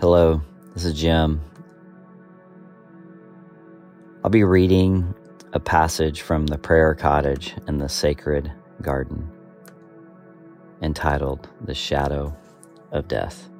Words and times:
Hello, 0.00 0.40
this 0.72 0.86
is 0.86 0.98
Jim. 0.98 1.42
I'll 4.24 4.30
be 4.30 4.44
reading 4.44 5.14
a 5.52 5.60
passage 5.60 6.22
from 6.22 6.46
the 6.46 6.56
prayer 6.56 6.94
cottage 6.94 7.54
in 7.68 7.76
the 7.76 7.88
sacred 7.90 8.50
garden 8.80 9.30
entitled 10.80 11.50
The 11.60 11.74
Shadow 11.74 12.34
of 12.92 13.08
Death. 13.08 13.50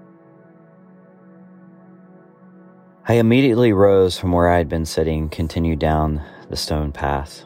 I 3.06 3.16
immediately 3.16 3.74
rose 3.74 4.18
from 4.18 4.32
where 4.32 4.48
I 4.48 4.56
had 4.56 4.70
been 4.70 4.86
sitting, 4.86 5.28
continued 5.28 5.78
down 5.78 6.22
the 6.48 6.56
stone 6.56 6.90
path. 6.90 7.44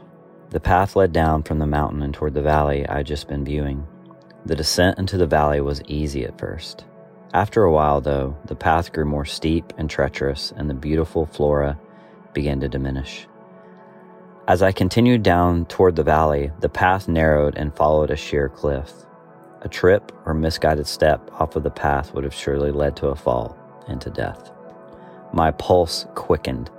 The 0.51 0.61
path 0.61 0.95
led 0.95 1.13
down 1.13 1.43
from 1.43 1.59
the 1.59 1.67
mountain 1.67 2.01
and 2.01 2.15
toward 2.15 2.35
the 2.35 2.43
valley 2.43 2.87
I 2.89 2.99
had 2.99 3.07
just 3.07 3.27
been 3.27 3.45
viewing. 3.45 3.89
The 4.47 4.55
descent 4.55 5.01
into 5.01 5.17
the 5.17 5.27
valley 5.27 5.61
was 5.61 5.83
easy 5.89 6.25
at 6.25 6.39
first. 6.39 6.85
After 7.35 7.65
a 7.65 7.73
while, 7.73 8.01
though, 8.01 8.37
the 8.45 8.55
path 8.55 8.93
grew 8.93 9.05
more 9.05 9.25
steep 9.25 9.73
and 9.77 9.91
treacherous, 9.91 10.53
and 10.57 10.71
the 10.71 10.75
beautiful 10.75 11.27
flora 11.27 11.77
began 12.33 12.61
to 12.61 12.69
diminish. 12.69 13.27
As 14.47 14.63
I 14.63 14.71
continued 14.71 15.25
down 15.25 15.67
toward 15.67 15.97
the 15.97 16.05
valley, 16.05 16.53
the 16.61 16.69
path 16.69 17.09
narrowed 17.09 17.57
and 17.57 17.75
followed 17.75 18.13
a 18.13 18.17
sheer 18.17 18.49
cliff. 18.49 18.93
A 19.63 19.69
trip 19.69 20.13
or 20.25 20.33
misguided 20.33 20.87
step 20.87 21.29
off 21.33 21.57
of 21.57 21.65
the 21.65 21.71
path 21.71 22.15
would 22.15 22.23
have 22.23 22.35
surely 22.35 22.71
led 22.71 22.95
to 22.99 23.09
a 23.09 23.17
fall 23.17 23.59
and 23.89 24.01
to 24.03 24.11
death. 24.11 24.53
My 25.33 25.51
pulse 25.51 26.07
quickened. 26.15 26.71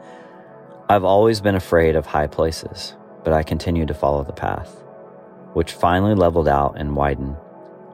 I've 0.87 1.03
always 1.03 1.41
been 1.41 1.55
afraid 1.55 1.97
of 1.97 2.05
high 2.05 2.27
places, 2.27 2.95
but 3.25 3.33
I 3.33 3.43
continued 3.43 3.89
to 3.89 3.93
follow 3.93 4.23
the 4.23 4.31
path, 4.31 4.81
which 5.51 5.73
finally 5.73 6.15
leveled 6.15 6.47
out 6.47 6.75
and 6.77 6.95
widened. 6.95 7.35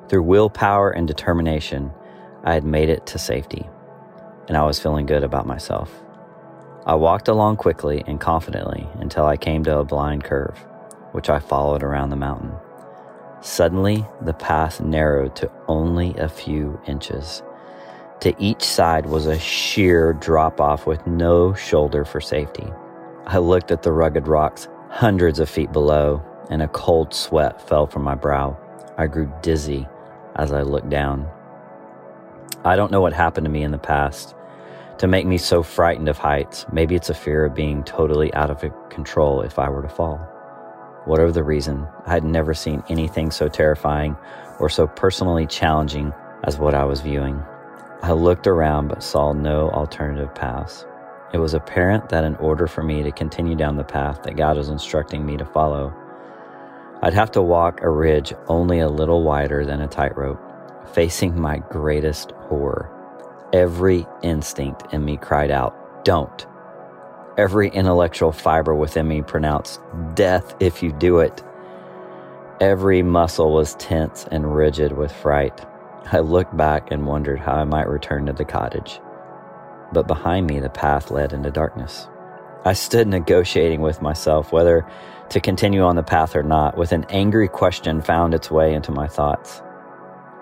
Through 0.10 0.24
willpower 0.24 0.92
and 0.92 1.08
determination, 1.08 1.92
I 2.44 2.54
had 2.54 2.64
made 2.64 2.90
it 2.90 3.06
to 3.08 3.20
safety, 3.20 3.70
and 4.48 4.58
I 4.58 4.64
was 4.64 4.80
feeling 4.80 5.06
good 5.06 5.24
about 5.24 5.46
myself. 5.46 5.92
I 6.86 6.96
walked 6.96 7.28
along 7.28 7.58
quickly 7.58 8.04
and 8.08 8.20
confidently 8.20 8.88
until 8.96 9.26
I 9.26 9.38
came 9.38 9.64
to 9.66 9.78
a 9.78 9.86
blind 9.86 10.24
curve, 10.24 10.58
which 11.12 11.30
I 11.30 11.40
followed 11.40 11.84
around 11.84 12.10
the 12.10 12.16
mountain. 12.16 12.54
Suddenly, 13.42 14.06
the 14.22 14.34
path 14.34 14.82
narrowed 14.82 15.36
to 15.36 15.52
only 15.68 16.16
a 16.16 16.28
few 16.28 16.82
inches. 16.88 17.44
To 18.22 18.36
each 18.40 18.64
side 18.64 19.06
was 19.06 19.28
a 19.28 19.38
sheer 19.38 20.14
drop 20.14 20.60
off 20.60 20.88
with 20.88 21.06
no 21.06 21.54
shoulder 21.54 22.06
for 22.06 22.22
safety. 22.22 22.68
I 23.28 23.38
looked 23.38 23.72
at 23.72 23.84
the 23.84 23.92
rugged 23.92 24.28
rocks 24.28 24.68
hundreds 24.90 25.40
of 25.40 25.50
feet 25.50 25.72
below, 25.72 26.24
and 26.50 26.62
a 26.62 26.68
cold 26.68 27.14
sweat 27.14 27.68
fell 27.68 27.88
from 27.88 28.04
my 28.04 28.16
brow. 28.16 28.58
I 28.98 29.08
grew 29.08 29.32
dizzy 29.42 29.88
as 30.36 30.52
I 30.52 30.64
looked 30.64 30.90
down. 30.90 31.28
I 32.64 32.76
don't 32.76 32.92
know 32.92 33.02
what 33.02 33.14
happened 33.14 33.46
to 33.46 33.52
me 33.52 33.64
in 33.64 33.72
the 33.72 33.80
past 33.80 34.36
to 35.00 35.08
make 35.08 35.26
me 35.26 35.40
so 35.40 35.64
frightened 35.64 36.10
of 36.10 36.20
heights. 36.20 36.68
Maybe 36.72 36.94
it's 36.94 37.10
a 37.10 37.16
fear 37.16 37.46
of 37.46 37.56
being 37.56 37.84
totally 37.84 38.32
out 38.36 38.52
of 38.52 38.64
control 38.90 39.42
if 39.42 39.58
I 39.58 39.68
were 39.70 39.82
to 39.82 39.90
fall. 39.90 40.18
Whatever 41.06 41.32
the 41.32 41.44
reason, 41.44 41.88
I 42.06 42.12
had 42.12 42.24
never 42.24 42.54
seen 42.54 42.84
anything 42.88 43.32
so 43.32 43.48
terrifying 43.48 44.16
or 44.60 44.70
so 44.70 44.86
personally 44.86 45.48
challenging 45.48 46.14
as 46.44 46.60
what 46.60 46.76
I 46.76 46.86
was 46.86 47.02
viewing. 47.02 47.42
I 48.04 48.12
looked 48.12 48.46
around 48.46 48.90
but 48.90 49.02
saw 49.02 49.34
no 49.34 49.72
alternative 49.72 50.36
paths. 50.36 50.86
It 51.34 51.40
was 51.40 51.56
apparent 51.56 52.10
that 52.10 52.24
in 52.26 52.36
order 52.36 52.68
for 52.68 52.84
me 52.84 53.02
to 53.02 53.12
continue 53.12 53.56
down 53.56 53.78
the 53.78 53.84
path 53.84 54.22
that 54.22 54.36
God 54.36 54.58
was 54.58 54.70
instructing 54.70 55.26
me 55.26 55.36
to 55.38 55.46
follow, 55.46 55.92
I'd 57.02 57.16
have 57.16 57.32
to 57.32 57.42
walk 57.42 57.82
a 57.82 57.90
ridge 57.90 58.34
only 58.48 58.80
a 58.80 58.90
little 58.90 59.24
wider 59.24 59.66
than 59.66 59.82
a 59.82 59.88
tightrope, 59.88 60.40
facing 60.94 61.40
my 61.40 61.58
greatest 61.70 62.32
horror. 62.32 62.90
Every 63.54 64.06
instinct 64.22 64.94
in 64.94 65.04
me 65.04 65.18
cried 65.18 65.52
out, 65.52 66.06
Don't. 66.06 66.46
Every 67.38 67.70
intellectual 67.70 68.32
fiber 68.32 68.76
within 68.76 69.08
me 69.08 69.22
pronounced, 69.22 69.82
Death 70.14 70.56
if 70.60 70.84
you 70.84 70.92
do 70.92 71.20
it. 71.20 71.44
Every 72.60 73.02
muscle 73.02 73.54
was 73.54 73.76
tense 73.76 74.26
and 74.32 74.56
rigid 74.56 74.92
with 74.92 75.12
fright. 75.12 75.66
I 76.12 76.20
looked 76.20 76.56
back 76.56 76.92
and 76.92 77.08
wondered 77.08 77.40
how 77.40 77.54
I 77.54 77.64
might 77.64 77.88
return 77.88 78.26
to 78.28 78.34
the 78.34 78.46
cottage. 78.46 79.00
But 79.94 80.08
behind 80.08 80.48
me, 80.48 80.60
the 80.60 80.70
path 80.70 81.12
led 81.12 81.34
into 81.34 81.52
darkness. 81.52 82.08
I 82.64 82.74
stood 82.74 83.08
negotiating 83.08 83.82
with 83.82 84.02
myself 84.02 84.52
whether 84.52 84.86
to 85.30 85.40
continue 85.40 85.82
on 85.82 85.96
the 85.96 86.04
path 86.04 86.36
or 86.36 86.44
not, 86.44 86.78
with 86.78 86.92
an 86.92 87.06
angry 87.10 87.48
question 87.48 88.02
found 88.02 88.34
its 88.34 88.52
way 88.52 88.74
into 88.74 88.92
my 88.92 89.08
thoughts. 89.08 89.62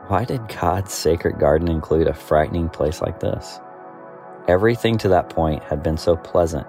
Why 0.09 0.25
did 0.25 0.47
God's 0.47 0.91
sacred 0.91 1.37
garden 1.37 1.67
include 1.67 2.07
a 2.07 2.15
frightening 2.15 2.67
place 2.67 2.99
like 2.99 3.19
this? 3.19 3.59
Everything 4.47 4.97
to 4.97 5.09
that 5.09 5.29
point 5.29 5.61
had 5.61 5.83
been 5.83 5.97
so 5.97 6.15
pleasant 6.15 6.65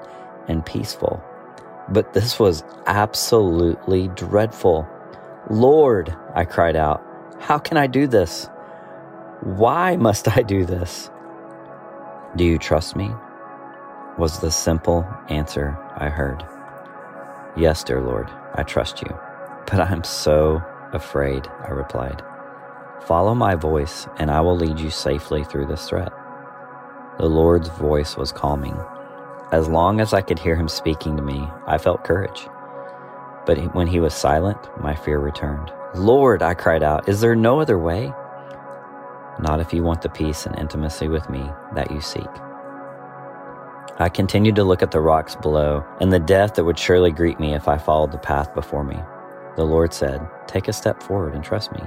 and 0.47 0.67
peaceful, 0.67 1.23
but 1.89 2.13
this 2.13 2.39
was 2.39 2.63
absolutely 2.85 4.09
dreadful. 4.09 4.87
Lord, 5.49 6.15
I 6.35 6.45
cried 6.45 6.77
out, 6.77 7.03
how 7.39 7.57
can 7.57 7.79
I 7.79 7.87
do 7.87 8.07
this? 8.07 8.45
Why 9.41 9.97
must 9.97 10.37
I 10.37 10.43
do 10.43 10.67
this? 10.67 11.11
Do 12.37 12.45
you 12.45 12.59
trust 12.59 12.95
me? 12.95 13.11
Was 14.19 14.41
the 14.41 14.51
simple 14.51 15.09
answer 15.31 15.79
I 15.97 16.11
heard. 16.11 16.45
Yes, 17.57 17.85
dear 17.85 18.03
Lord, 18.03 18.29
I 18.55 18.65
trust 18.65 19.01
you, 19.01 19.19
but 19.65 19.81
I'm 19.81 20.05
so 20.05 20.63
afraid, 20.93 21.49
I 21.65 21.71
replied. 21.71 22.23
Follow 23.07 23.35
my 23.35 23.55
voice, 23.55 24.07
and 24.19 24.31
I 24.31 24.41
will 24.41 24.57
lead 24.57 24.79
you 24.79 24.91
safely 24.91 25.45
through 25.45 25.67
this 25.67 25.89
threat. 25.89 26.13
The 27.19 27.29
Lord's 27.29 27.69
voice 27.69 28.17
was 28.17 28.33
calming. 28.33 28.79
As 29.53 29.69
long 29.69 30.01
as 30.01 30.13
I 30.13 30.23
could 30.23 30.39
hear 30.39 30.55
him 30.55 30.69
speaking 30.69 31.17
to 31.17 31.23
me, 31.23 31.49
I 31.67 31.79
felt 31.79 32.05
courage. 32.05 32.47
But 33.47 33.75
when 33.75 33.87
he 33.87 34.01
was 34.01 34.15
silent, 34.15 34.59
my 34.81 34.95
fear 34.95 35.19
returned. 35.19 35.73
Lord, 35.95 36.43
I 36.43 36.55
cried 36.55 36.83
out, 36.83 37.09
is 37.09 37.21
there 37.21 37.35
no 37.35 37.61
other 37.61 37.79
way? 37.79 38.13
Not 39.41 39.61
if 39.61 39.73
you 39.73 39.83
want 39.83 40.03
the 40.03 40.09
peace 40.09 40.47
and 40.47 40.59
intimacy 40.59 41.09
with 41.09 41.29
me 41.31 41.51
that 41.75 41.91
you 41.91 42.01
seek. 42.01 42.29
I 43.99 44.09
continued 44.09 44.57
to 44.57 44.65
look 44.65 44.83
at 44.83 44.93
the 44.93 45.01
rocks 45.01 45.37
below 45.37 45.85
and 46.01 46.13
the 46.13 46.19
death 46.19 46.55
that 46.55 46.65
would 46.65 46.79
surely 46.79 47.11
greet 47.11 47.41
me 47.41 47.55
if 47.55 47.69
I 47.69 47.77
followed 47.77 48.13
the 48.13 48.19
path 48.19 48.55
before 48.55 48.85
me. 48.85 48.99
The 49.57 49.65
Lord 49.65 49.93
said, 49.93 50.27
Take 50.47 50.69
a 50.69 50.73
step 50.73 51.03
forward 51.03 51.35
and 51.35 51.43
trust 51.43 51.73
me. 51.73 51.83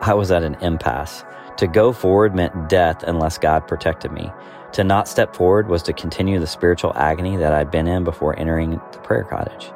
I 0.00 0.14
was 0.14 0.30
at 0.30 0.44
an 0.44 0.54
impasse. 0.56 1.24
To 1.56 1.66
go 1.66 1.92
forward 1.92 2.34
meant 2.34 2.68
death 2.68 3.02
unless 3.02 3.36
God 3.36 3.66
protected 3.66 4.12
me. 4.12 4.30
To 4.72 4.84
not 4.84 5.08
step 5.08 5.34
forward 5.34 5.68
was 5.68 5.82
to 5.84 5.92
continue 5.92 6.38
the 6.38 6.46
spiritual 6.46 6.92
agony 6.94 7.36
that 7.36 7.52
I'd 7.52 7.70
been 7.70 7.88
in 7.88 8.04
before 8.04 8.38
entering 8.38 8.80
the 8.92 8.98
prayer 9.02 9.24
cottage. 9.24 9.72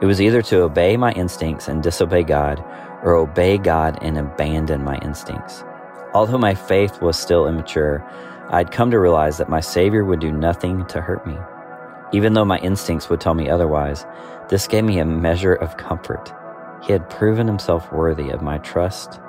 It 0.00 0.06
was 0.06 0.20
either 0.20 0.40
to 0.42 0.62
obey 0.62 0.96
my 0.96 1.12
instincts 1.12 1.68
and 1.68 1.82
disobey 1.82 2.22
God, 2.22 2.64
or 3.02 3.14
obey 3.14 3.58
God 3.58 3.98
and 4.00 4.16
abandon 4.16 4.82
my 4.82 4.96
instincts. 4.98 5.62
Although 6.14 6.38
my 6.38 6.54
faith 6.54 7.02
was 7.02 7.18
still 7.18 7.46
immature, 7.46 8.02
I'd 8.48 8.72
come 8.72 8.90
to 8.90 8.98
realize 8.98 9.36
that 9.36 9.50
my 9.50 9.60
Savior 9.60 10.04
would 10.04 10.20
do 10.20 10.32
nothing 10.32 10.86
to 10.86 11.02
hurt 11.02 11.26
me. 11.26 11.36
Even 12.12 12.32
though 12.32 12.44
my 12.44 12.58
instincts 12.58 13.10
would 13.10 13.20
tell 13.20 13.34
me 13.34 13.50
otherwise, 13.50 14.06
this 14.48 14.66
gave 14.66 14.84
me 14.84 15.00
a 15.00 15.04
measure 15.04 15.54
of 15.54 15.76
comfort. 15.76 16.32
He 16.82 16.92
had 16.92 17.10
proven 17.10 17.46
himself 17.46 17.92
worthy 17.92 18.30
of 18.30 18.40
my 18.40 18.58
trust 18.58 19.20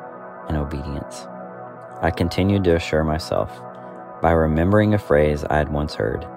and 0.47 0.57
obedience. 0.57 1.27
I 2.01 2.11
continued 2.11 2.63
to 2.65 2.75
assure 2.75 3.03
myself 3.03 3.61
by 4.21 4.31
remembering 4.31 4.93
a 4.93 4.99
phrase 4.99 5.43
I 5.45 5.57
had 5.57 5.71
once 5.71 5.95
heard 5.95 6.27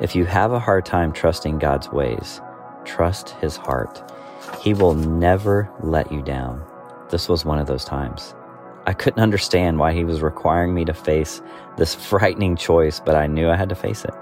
If 0.00 0.14
you 0.14 0.24
have 0.26 0.52
a 0.52 0.58
hard 0.58 0.84
time 0.86 1.12
trusting 1.12 1.58
God's 1.58 1.90
ways, 1.90 2.40
trust 2.84 3.30
His 3.40 3.56
heart. 3.56 4.02
He 4.60 4.74
will 4.74 4.94
never 4.94 5.70
let 5.82 6.10
you 6.10 6.22
down. 6.22 6.64
This 7.10 7.28
was 7.28 7.44
one 7.44 7.58
of 7.58 7.66
those 7.66 7.84
times. 7.84 8.34
I 8.86 8.92
couldn't 8.92 9.22
understand 9.22 9.78
why 9.78 9.92
He 9.92 10.04
was 10.04 10.22
requiring 10.22 10.74
me 10.74 10.84
to 10.86 10.94
face 10.94 11.42
this 11.76 11.94
frightening 12.10 12.56
choice, 12.56 13.00
but 13.00 13.14
I 13.14 13.26
knew 13.26 13.48
I 13.48 13.56
had 13.56 13.68
to 13.70 13.74
face 13.74 14.04
it. 14.04 14.14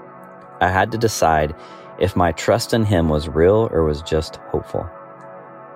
I 0.61 0.69
had 0.69 0.91
to 0.91 0.97
decide 0.97 1.55
if 1.99 2.15
my 2.15 2.31
trust 2.31 2.73
in 2.73 2.85
Him 2.85 3.09
was 3.09 3.29
real 3.29 3.69
or 3.71 3.83
was 3.83 4.01
just 4.01 4.37
hopeful. 4.51 4.89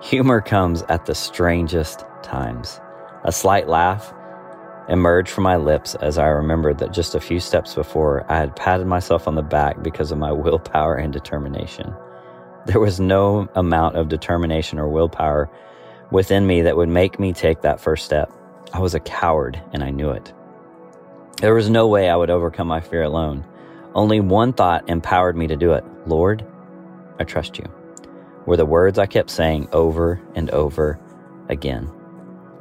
Humor 0.02 0.42
comes 0.42 0.82
at 0.88 1.06
the 1.06 1.14
strangest 1.14 2.04
times. 2.22 2.80
A 3.26 3.32
slight 3.32 3.68
laugh 3.68 4.12
emerged 4.90 5.30
from 5.30 5.44
my 5.44 5.56
lips 5.56 5.94
as 5.94 6.18
I 6.18 6.26
remembered 6.26 6.76
that 6.78 6.92
just 6.92 7.14
a 7.14 7.20
few 7.20 7.40
steps 7.40 7.74
before 7.74 8.30
I 8.30 8.36
had 8.36 8.54
patted 8.54 8.86
myself 8.86 9.26
on 9.26 9.34
the 9.34 9.42
back 9.42 9.82
because 9.82 10.12
of 10.12 10.18
my 10.18 10.30
willpower 10.32 10.96
and 10.96 11.10
determination. 11.10 11.94
There 12.66 12.80
was 12.80 13.00
no 13.00 13.48
amount 13.54 13.96
of 13.96 14.10
determination 14.10 14.78
or 14.78 14.88
willpower 14.88 15.48
within 16.10 16.46
me 16.46 16.60
that 16.62 16.76
would 16.76 16.90
make 16.90 17.18
me 17.18 17.32
take 17.32 17.62
that 17.62 17.80
first 17.80 18.04
step. 18.04 18.30
I 18.74 18.80
was 18.80 18.94
a 18.94 19.00
coward 19.00 19.58
and 19.72 19.82
I 19.82 19.88
knew 19.88 20.10
it. 20.10 20.30
There 21.38 21.54
was 21.54 21.70
no 21.70 21.88
way 21.88 22.10
I 22.10 22.16
would 22.16 22.30
overcome 22.30 22.68
my 22.68 22.80
fear 22.80 23.04
alone. 23.04 23.46
Only 23.94 24.20
one 24.20 24.52
thought 24.52 24.90
empowered 24.90 25.34
me 25.34 25.46
to 25.46 25.56
do 25.56 25.72
it 25.72 25.84
Lord, 26.06 26.44
I 27.18 27.24
trust 27.24 27.56
you, 27.56 27.64
were 28.44 28.58
the 28.58 28.66
words 28.66 28.98
I 28.98 29.06
kept 29.06 29.30
saying 29.30 29.68
over 29.72 30.20
and 30.34 30.50
over 30.50 31.00
again 31.48 31.90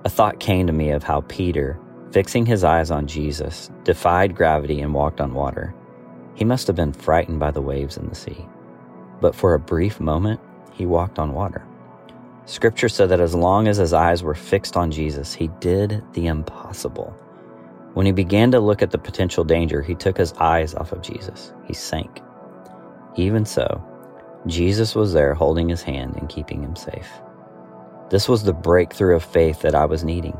a 0.06 0.10
thought 0.10 0.40
came 0.40 0.68
to 0.68 0.74
me 0.74 0.92
of 0.92 1.04
how 1.04 1.22
Peter 1.22 1.80
fixing 2.14 2.46
his 2.46 2.64
eyes 2.64 2.92
on 2.92 3.08
Jesus, 3.08 3.72
defied 3.84 4.36
gravity 4.36 4.82
and 4.82 4.94
walked 4.94 5.20
on 5.20 5.34
water. 5.34 5.74
He 6.36 6.46
must 6.46 6.68
have 6.68 6.76
been 6.76 6.94
frightened 6.94 7.40
by 7.40 7.50
the 7.50 7.62
waves 7.62 7.98
in 7.98 8.08
the 8.08 8.16
sea. 8.16 8.48
But 9.20 9.34
for 9.34 9.54
a 9.54 9.60
brief 9.60 10.00
moment, 10.00 10.40
he 10.74 10.86
walked 10.86 11.18
on 11.18 11.34
water. 11.34 11.66
Scripture 12.46 12.90
said 12.90 13.10
that 13.10 13.20
as 13.20 13.34
long 13.34 13.68
as 13.68 13.78
his 13.78 13.94
eyes 13.94 14.22
were 14.22 14.36
fixed 14.36 14.78
on 14.78 14.92
Jesus, 14.92 15.34
he 15.34 15.48
did 15.60 16.04
the 16.14 16.28
impossible. 16.28 17.18
When 17.94 18.06
he 18.06 18.12
began 18.12 18.52
to 18.52 18.60
look 18.60 18.82
at 18.82 18.92
the 18.92 18.98
potential 18.98 19.44
danger, 19.44 19.82
he 19.82 19.96
took 19.96 20.18
his 20.18 20.34
eyes 20.34 20.76
off 20.76 20.92
of 20.92 21.02
Jesus. 21.02 21.54
He 21.66 21.74
sank. 21.74 22.22
Even 23.16 23.46
so, 23.46 23.84
Jesus 24.46 24.94
was 24.94 25.14
there 25.14 25.34
holding 25.34 25.70
his 25.70 25.82
hand 25.82 26.16
and 26.18 26.30
keeping 26.30 26.62
him 26.62 26.76
safe. 26.76 27.10
This 28.14 28.30
was 28.30 28.44
the 28.44 28.54
breakthrough 28.54 29.16
of 29.16 29.24
faith 29.24 29.62
that 29.62 29.74
I 29.74 29.86
was 29.86 30.04
needing. 30.04 30.38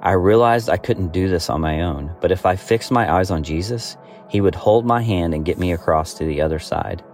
I 0.00 0.12
realized 0.12 0.70
I 0.70 0.78
couldn't 0.78 1.12
do 1.12 1.28
this 1.28 1.50
on 1.50 1.60
my 1.60 1.82
own, 1.82 2.16
but 2.18 2.32
if 2.32 2.46
I 2.46 2.56
fixed 2.56 2.90
my 2.90 3.12
eyes 3.12 3.30
on 3.30 3.42
Jesus, 3.42 3.98
he 4.30 4.40
would 4.40 4.54
hold 4.54 4.86
my 4.86 5.02
hand 5.02 5.34
and 5.34 5.44
get 5.44 5.58
me 5.58 5.70
across 5.70 6.14
to 6.14 6.24
the 6.24 6.40
other 6.40 6.58
side. 6.58 7.04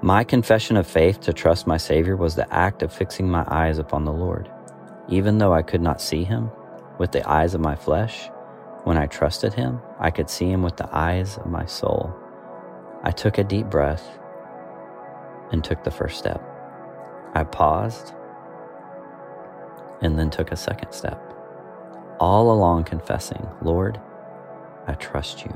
My 0.00 0.22
confession 0.22 0.76
of 0.76 0.86
faith 0.86 1.18
to 1.22 1.32
trust 1.32 1.66
my 1.66 1.76
Savior 1.76 2.14
was 2.14 2.36
the 2.36 2.54
act 2.54 2.84
of 2.84 2.92
fixing 2.92 3.28
my 3.28 3.44
eyes 3.48 3.78
upon 3.78 4.04
the 4.04 4.12
Lord. 4.12 4.48
Even 5.08 5.38
though 5.38 5.52
I 5.52 5.62
could 5.62 5.82
not 5.82 6.00
see 6.00 6.22
Him 6.22 6.48
with 7.00 7.10
the 7.10 7.28
eyes 7.28 7.52
of 7.52 7.60
my 7.60 7.74
flesh, 7.74 8.30
when 8.84 8.96
I 8.96 9.06
trusted 9.06 9.54
Him, 9.54 9.80
I 9.98 10.12
could 10.12 10.30
see 10.30 10.48
Him 10.48 10.62
with 10.62 10.76
the 10.76 10.88
eyes 10.96 11.36
of 11.38 11.46
my 11.46 11.66
soul. 11.66 12.14
I 13.02 13.10
took 13.10 13.38
a 13.38 13.42
deep 13.42 13.66
breath 13.66 14.06
and 15.50 15.64
took 15.64 15.82
the 15.82 15.90
first 15.90 16.16
step. 16.16 16.40
I 17.34 17.42
paused 17.42 18.14
and 20.02 20.18
then 20.18 20.30
took 20.30 20.52
a 20.52 20.56
second 20.56 20.92
step, 20.92 21.20
all 22.20 22.50
along 22.50 22.84
confessing, 22.84 23.48
Lord, 23.62 24.00
I 24.86 24.94
trust 24.94 25.44
you. 25.44 25.54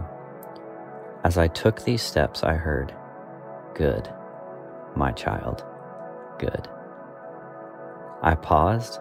As 1.25 1.39
I 1.39 1.49
took 1.49 1.83
these 1.83 2.03
steps, 2.03 2.43
I 2.43 2.55
heard, 2.55 2.95
Good, 3.75 4.09
my 4.97 5.13
child, 5.13 5.65
good. 6.39 6.69
I 8.23 8.35
paused, 8.35 8.99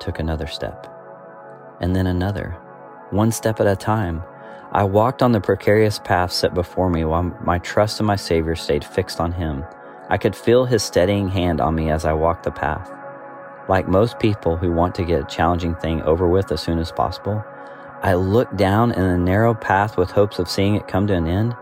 took 0.00 0.18
another 0.18 0.46
step, 0.46 0.88
and 1.80 1.94
then 1.94 2.06
another, 2.06 2.56
one 3.10 3.30
step 3.32 3.60
at 3.60 3.66
a 3.66 3.76
time. 3.76 4.22
I 4.72 4.84
walked 4.84 5.22
on 5.22 5.32
the 5.32 5.40
precarious 5.40 5.98
path 5.98 6.32
set 6.32 6.54
before 6.54 6.88
me 6.88 7.04
while 7.04 7.24
my 7.44 7.58
trust 7.58 8.00
in 8.00 8.06
my 8.06 8.16
Savior 8.16 8.56
stayed 8.56 8.84
fixed 8.84 9.20
on 9.20 9.32
Him. 9.32 9.64
I 10.08 10.16
could 10.16 10.34
feel 10.34 10.64
His 10.64 10.82
steadying 10.82 11.28
hand 11.28 11.60
on 11.60 11.74
me 11.74 11.90
as 11.90 12.04
I 12.04 12.14
walked 12.14 12.44
the 12.44 12.50
path. 12.50 12.90
Like 13.68 13.86
most 13.86 14.18
people 14.18 14.56
who 14.56 14.72
want 14.72 14.94
to 14.96 15.04
get 15.04 15.22
a 15.22 15.26
challenging 15.26 15.74
thing 15.76 16.02
over 16.02 16.28
with 16.28 16.50
as 16.50 16.60
soon 16.60 16.78
as 16.78 16.90
possible, 16.90 17.44
I 18.02 18.14
looked 18.14 18.56
down 18.56 18.90
in 18.90 19.02
a 19.02 19.16
narrow 19.16 19.54
path 19.54 19.96
with 19.96 20.10
hopes 20.10 20.40
of 20.40 20.48
seeing 20.48 20.74
it 20.74 20.88
come 20.88 21.06
to 21.06 21.14
an 21.14 21.28
end, 21.28 21.54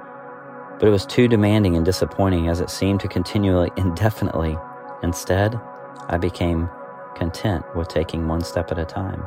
but 0.79 0.89
it 0.89 0.91
was 0.91 1.05
too 1.05 1.29
demanding 1.29 1.77
and 1.77 1.85
disappointing 1.85 2.49
as 2.49 2.61
it 2.61 2.71
seemed 2.71 3.01
to 3.01 3.09
continue 3.09 3.61
indefinitely. 3.77 4.57
Instead, 5.03 5.61
I 6.09 6.17
became 6.17 6.71
content 7.15 7.65
with 7.77 7.89
taking 7.89 8.27
one 8.27 8.43
step 8.43 8.71
at 8.71 8.79
a 8.79 8.85
time 8.87 9.23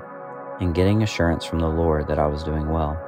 and 0.59 0.73
getting 0.73 1.03
assurance 1.03 1.45
from 1.45 1.59
the 1.59 1.67
Lord 1.67 2.07
that 2.07 2.17
I 2.17 2.25
was 2.25 2.43
doing 2.43 2.69
well. 2.69 2.99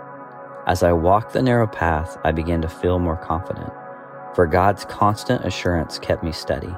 As 0.68 0.84
I 0.84 0.94
walked 0.94 1.34
the 1.34 1.42
narrow 1.42 1.68
path, 1.68 2.18
I 2.24 2.32
began 2.32 2.62
to 2.62 2.70
feel 2.70 3.00
more 3.00 3.18
confident, 3.18 3.72
for 4.36 4.46
God's 4.46 4.86
constant 4.86 5.46
assurance 5.46 5.98
kept 5.98 6.24
me 6.24 6.32
steady. 6.32 6.74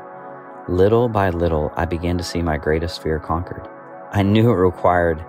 Little 0.69 1.08
by 1.08 1.30
little, 1.30 1.72
I 1.78 1.86
began 1.86 2.18
to 2.18 2.25
see 2.25 2.42
my 2.42 2.58
greatest 2.58 3.02
fear 3.02 3.19
conquered. 3.19 3.66
I 4.12 4.22
knew 4.22 4.50
it 4.50 4.56
required 4.56 5.24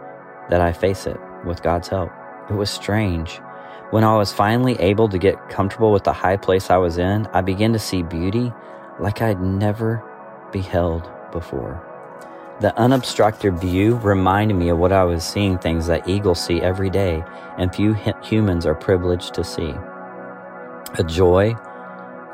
that 0.51 0.61
I 0.61 0.73
face 0.73 1.07
it 1.07 1.17
with 1.45 1.63
God's 1.63 1.87
help. 1.87 2.11
It 2.51 2.55
was 2.55 2.71
strange. 2.71 3.41
When 3.91 4.03
I 4.03 4.17
was 4.17 4.33
finally 4.33 4.75
able 4.81 5.09
to 5.09 5.17
get 5.17 5.49
comfortable 5.49 5.93
with 5.93 6.03
the 6.03 6.13
high 6.13 6.39
place 6.39 6.71
I 6.71 6.79
was 6.79 6.99
in, 6.99 7.29
I 7.33 7.43
began 7.43 7.73
to 7.73 7.79
see 7.79 8.03
beauty 8.03 8.53
like 8.99 9.23
I'd 9.23 9.41
never 9.41 10.03
beheld 10.51 11.09
before. 11.31 11.85
The 12.59 12.77
unobstructed 12.77 13.61
view 13.61 13.95
reminded 13.99 14.55
me 14.55 14.71
of 14.71 14.79
what 14.79 14.91
I 14.91 15.05
was 15.05 15.23
seeing 15.23 15.57
things 15.57 15.87
that 15.87 16.09
eagles 16.09 16.45
see 16.45 16.61
every 16.61 16.91
day 16.91 17.23
and 17.57 17.73
few 17.73 17.95
humans 18.25 18.67
are 18.67 18.75
privileged 18.75 19.35
to 19.35 19.45
see. 19.45 19.73
A 20.99 21.05
joy 21.05 21.55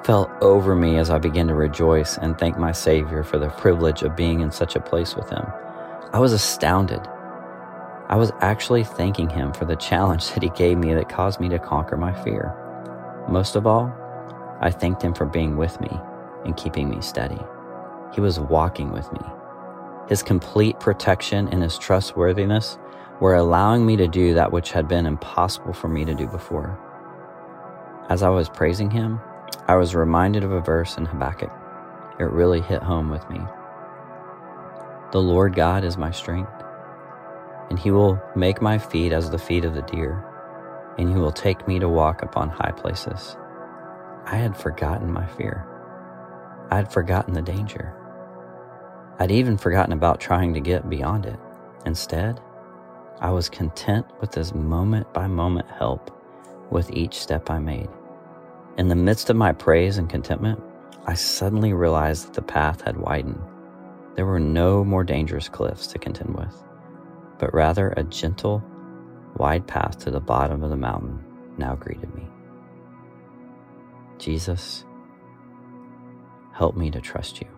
fell 0.05 0.31
over 0.43 0.75
me 0.75 0.99
as 0.99 1.09
I 1.09 1.19
began 1.19 1.49
to 1.49 1.55
rejoice 1.55 2.19
and 2.19 2.39
thank 2.39 2.59
my 2.59 2.73
Savior 2.73 3.23
for 3.23 3.39
the 3.39 3.49
privilege 3.49 4.03
of 4.03 4.17
being 4.17 4.41
in 4.41 4.51
such 4.51 4.77
a 4.77 4.81
place 4.81 5.17
with 5.17 5.31
Him. 5.31 5.47
I 6.13 6.19
was 6.19 6.33
astounded. 6.33 7.01
I 8.09 8.17
was 8.17 8.31
actually 8.41 8.85
thanking 8.85 9.31
Him 9.31 9.53
for 9.55 9.65
the 9.65 9.77
challenge 9.77 10.31
that 10.35 10.43
He 10.43 10.51
gave 10.51 10.77
me 10.77 10.93
that 10.93 11.09
caused 11.09 11.41
me 11.41 11.49
to 11.49 11.59
conquer 11.59 11.97
my 11.97 12.13
fear. 12.23 12.55
Most 13.29 13.57
of 13.57 13.67
all, 13.67 13.93
I 14.61 14.71
thanked 14.71 15.03
Him 15.03 15.15
for 15.15 15.25
being 15.25 15.57
with 15.57 15.81
me 15.81 15.91
and 16.45 16.57
keeping 16.57 16.91
me 16.91 17.01
steady. 17.01 17.41
He 18.13 18.21
was 18.21 18.39
walking 18.39 18.93
with 18.93 19.11
me. 19.13 19.21
His 20.09 20.23
complete 20.23 20.79
protection 20.81 21.49
and 21.49 21.63
His 21.63 21.79
trustworthiness 21.79 22.79
were 23.21 23.37
allowing 23.37 23.87
me 23.87 23.97
to 23.97 24.07
do 24.07 24.35
that 24.35 24.53
which 24.53 24.71
had 24.71 24.87
been 24.87 25.07
impossible 25.07 25.73
for 25.73 25.89
me 25.89 26.05
to 26.05 26.15
do 26.15 26.27
before. 26.27 26.79
As 28.11 28.23
I 28.23 28.29
was 28.29 28.51
praising 28.51 28.91
Him, 28.91 29.19
I 29.67 29.77
was 29.77 29.95
reminded 29.95 30.45
of 30.45 30.53
a 30.53 30.61
verse 30.61 30.99
in 30.99 31.07
Habakkuk. 31.07 31.51
It 32.21 32.25
really 32.25 32.61
hit 32.61 32.83
home 32.83 33.09
with 33.09 33.29
me. 33.31 33.41
The 35.11 35.23
Lord 35.23 35.55
God 35.55 35.85
is 35.85 35.97
my 35.97 36.11
strength, 36.11 36.53
and 37.71 37.79
he 37.79 37.91
will 37.91 38.21
make 38.37 38.61
my 38.61 38.77
feet 38.77 39.13
as 39.13 39.31
the 39.31 39.39
feet 39.39 39.65
of 39.65 39.75
the 39.75 39.81
deer, 39.81 40.23
and 40.99 41.09
he 41.09 41.15
will 41.15 41.33
take 41.33 41.67
me 41.67 41.79
to 41.79 41.89
walk 41.89 42.21
upon 42.21 42.51
high 42.51 42.73
places. 42.73 43.39
I 44.27 44.37
had 44.37 44.55
forgotten 44.55 45.11
my 45.11 45.27
fear. 45.27 45.67
I 46.71 46.77
had 46.77 46.93
forgotten 46.93 47.33
the 47.33 47.41
danger. 47.41 47.95
I'd 49.19 49.31
even 49.31 49.57
forgotten 49.57 49.95
about 49.95 50.21
trying 50.21 50.53
to 50.53 50.61
get 50.61 50.91
beyond 50.91 51.25
it. 51.25 51.39
Instead, 51.87 52.39
I 53.19 53.31
was 53.31 53.49
content 53.49 54.05
with 54.21 54.35
his 54.35 54.53
moment 54.53 55.11
by 55.15 55.27
moment 55.27 55.71
help 55.71 56.11
with 56.71 56.91
each 56.91 57.19
step 57.19 57.49
I 57.49 57.61
made. 57.61 57.89
In 58.77 58.89
the 58.89 58.97
midst 58.97 59.31
of 59.31 59.37
my 59.37 59.53
praise 59.53 59.99
and 59.99 60.11
contentment, 60.11 60.61
I 61.07 61.15
suddenly 61.15 61.73
realized 61.73 62.27
that 62.27 62.35
the 62.35 62.43
path 62.43 62.81
had 62.81 62.97
widened. 62.97 63.41
There 64.17 64.27
were 64.27 64.41
no 64.41 64.85
more 64.85 65.05
dangerous 65.05 65.49
cliffs 65.49 65.87
to 65.89 65.99
contend 66.01 66.35
with, 66.35 66.65
but 67.39 67.55
rather 67.55 67.91
a 67.91 68.03
gentle, 68.03 68.65
wide 69.37 69.69
path 69.69 69.99
to 70.01 70.11
the 70.11 70.19
bottom 70.19 70.65
of 70.65 70.71
the 70.71 70.77
mountain 70.77 71.25
now 71.57 71.77
greeted 71.77 72.13
me. 72.17 72.27
Jesus, 74.19 74.85
help 76.53 76.77
me 76.77 76.91
to 76.91 77.01
trust 77.01 77.41
you. 77.41 77.54